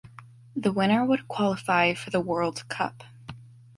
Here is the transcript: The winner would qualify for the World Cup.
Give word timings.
The 0.55 0.71
winner 0.71 1.05
would 1.05 1.27
qualify 1.27 1.93
for 1.93 2.09
the 2.09 2.21
World 2.21 2.67
Cup. 2.67 3.03